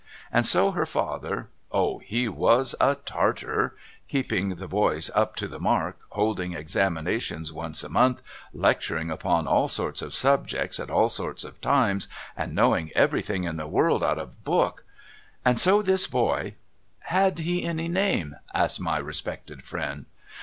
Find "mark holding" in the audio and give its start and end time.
5.59-6.53